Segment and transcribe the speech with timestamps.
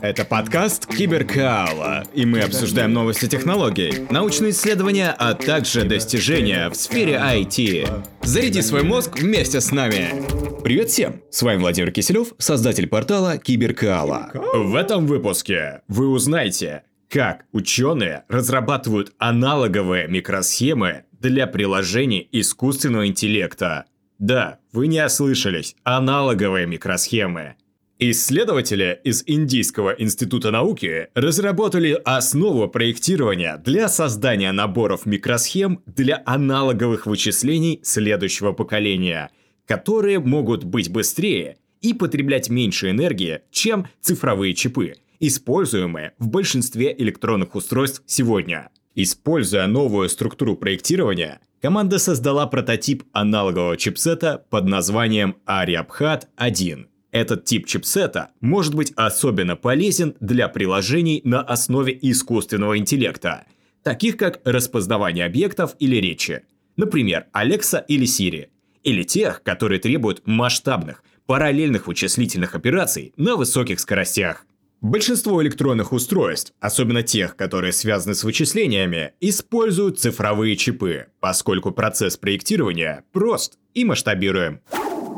[0.00, 7.14] Это подкаст Киберкаала, и мы обсуждаем новости технологий, научные исследования, а также достижения в сфере
[7.14, 8.04] IT.
[8.22, 10.24] Заряди свой мозг вместе с нами.
[10.64, 11.20] Привет всем!
[11.30, 14.30] С вами Владимир Киселев, создатель портала Киберкаала.
[14.32, 23.84] В этом выпуске вы узнаете, как ученые разрабатывают аналоговые микросхемы для приложений искусственного интеллекта.
[24.18, 27.56] Да, вы не ослышались, аналоговые микросхемы.
[27.98, 37.80] Исследователи из Индийского института науки разработали основу проектирования для создания наборов микросхем для аналоговых вычислений
[37.82, 39.30] следующего поколения,
[39.64, 47.54] которые могут быть быстрее и потреблять меньше энергии, чем цифровые чипы, используемые в большинстве электронных
[47.54, 48.68] устройств сегодня.
[48.94, 56.88] Используя новую структуру проектирования, команда создала прототип аналогового чипсета под названием Ariabhat-1–
[57.20, 63.46] этот тип чипсета может быть особенно полезен для приложений на основе искусственного интеллекта,
[63.82, 66.42] таких как распознавание объектов или речи,
[66.76, 68.48] например, Alexa или Siri,
[68.82, 74.46] или тех, которые требуют масштабных, параллельных вычислительных операций на высоких скоростях.
[74.80, 83.02] Большинство электронных устройств, особенно тех, которые связаны с вычислениями, используют цифровые чипы, поскольку процесс проектирования
[83.12, 84.60] прост и масштабируем.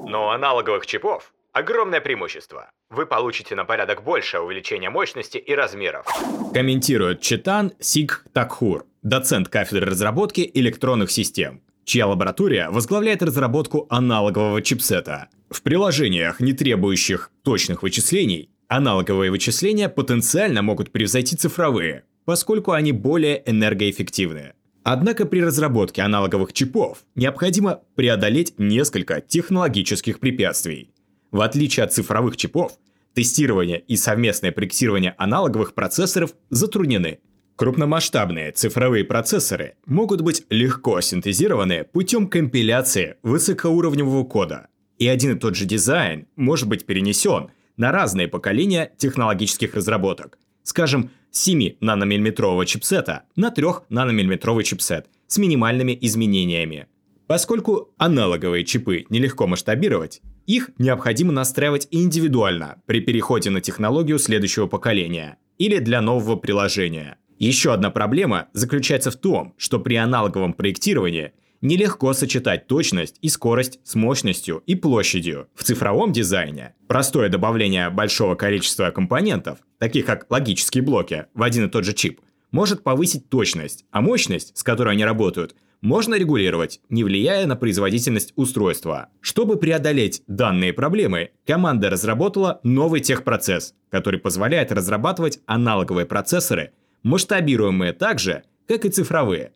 [0.06, 2.70] Но аналоговых чипов Огромное преимущество.
[2.90, 6.06] Вы получите на порядок больше увеличения мощности и размеров.
[6.52, 15.28] Комментирует Читан Сиг Такхур, доцент кафедры разработки электронных систем, чья лаборатория возглавляет разработку аналогового чипсета.
[15.50, 23.42] В приложениях, не требующих точных вычислений, аналоговые вычисления потенциально могут превзойти цифровые, поскольку они более
[23.50, 24.52] энергоэффективны.
[24.82, 30.92] Однако при разработке аналоговых чипов необходимо преодолеть несколько технологических препятствий.
[31.30, 32.72] В отличие от цифровых чипов,
[33.14, 37.18] тестирование и совместное проектирование аналоговых процессоров затруднены.
[37.56, 44.68] Крупномасштабные цифровые процессоры могут быть легко синтезированы путем компиляции высокоуровневого кода,
[44.98, 50.38] и один и тот же дизайн может быть перенесен на разные поколения технологических разработок.
[50.62, 56.86] Скажем, 7-наномиллиметрового чипсета на 3-наномиллиметровый чипсет с минимальными изменениями.
[57.26, 65.36] Поскольку аналоговые чипы нелегко масштабировать, их необходимо настраивать индивидуально при переходе на технологию следующего поколения
[65.58, 67.18] или для нового приложения.
[67.38, 73.78] Еще одна проблема заключается в том, что при аналоговом проектировании нелегко сочетать точность и скорость
[73.84, 75.48] с мощностью и площадью.
[75.54, 81.68] В цифровом дизайне простое добавление большого количества компонентов, таких как логические блоки, в один и
[81.68, 82.22] тот же чип,
[82.52, 88.32] может повысить точность, а мощность, с которой они работают– можно регулировать, не влияя на производительность
[88.36, 89.08] устройства.
[89.20, 96.72] Чтобы преодолеть данные проблемы, команда разработала новый техпроцесс, который позволяет разрабатывать аналоговые процессоры,
[97.02, 99.52] масштабируемые так же, как и цифровые.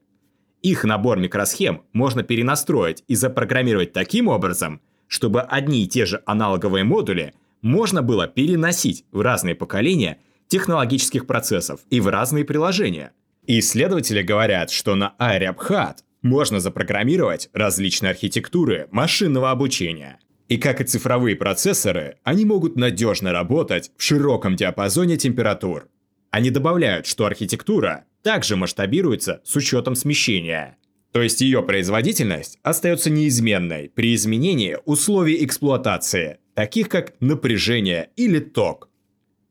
[0.62, 6.84] Их набор микросхем можно перенастроить и запрограммировать таким образом, чтобы одни и те же аналоговые
[6.84, 10.19] модули можно было переносить в разные поколения
[10.49, 13.12] технологических процессов и в разные приложения.
[13.47, 20.19] Исследователи говорят, что на Ariabhat можно запрограммировать различные архитектуры машинного обучения.
[20.49, 25.88] И как и цифровые процессоры, они могут надежно работать в широком диапазоне температур.
[26.31, 30.77] Они добавляют, что архитектура также масштабируется с учетом смещения.
[31.12, 38.88] То есть ее производительность остается неизменной при изменении условий эксплуатации, таких как напряжение или ток.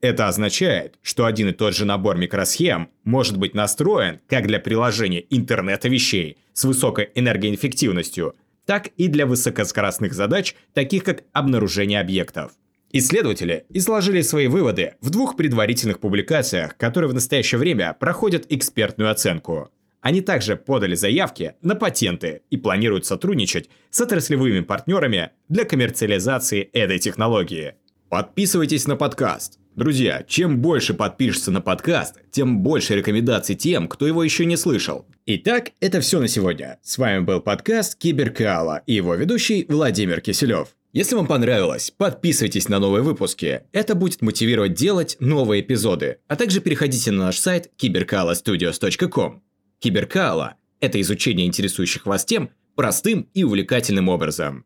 [0.01, 5.23] Это означает, что один и тот же набор микросхем может быть настроен как для приложения
[5.29, 8.35] интернета вещей с высокой энергоэффективностью,
[8.66, 12.53] так и для высокоскоростных задач, таких как обнаружение объектов.
[12.91, 19.69] Исследователи изложили свои выводы в двух предварительных публикациях, которые в настоящее время проходят экспертную оценку.
[20.01, 26.97] Они также подали заявки на патенты и планируют сотрудничать с отраслевыми партнерами для коммерциализации этой
[26.97, 27.75] технологии.
[28.12, 34.22] Подписывайтесь на подкаст, Друзья, чем больше подпишешься на подкаст, тем больше рекомендаций тем, кто его
[34.22, 35.06] еще не слышал.
[35.25, 36.78] Итак, это все на сегодня.
[36.84, 40.75] С вами был подкаст Киберкала и его ведущий Владимир Киселев.
[40.92, 43.62] Если вам понравилось, подписывайтесь на новые выпуски.
[43.72, 46.18] Это будет мотивировать делать новые эпизоды.
[46.28, 49.42] А также переходите на наш сайт cyberkalastudios.com.
[49.80, 54.66] Киберкала– это изучение интересующих вас тем простым и увлекательным образом.